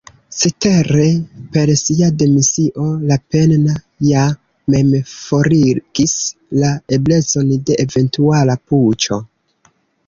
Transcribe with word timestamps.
Cetere 0.37 1.03
per 1.55 1.69
sia 1.81 2.07
demisio 2.21 2.87
Lapenna 3.11 3.75
ja 4.09 4.25
mem 4.75 4.91
forigis 5.13 6.17
la 6.63 6.75
eblecon 6.99 7.55
de 7.71 7.81
eventuala 7.87 8.61
puĉo. 8.73 9.23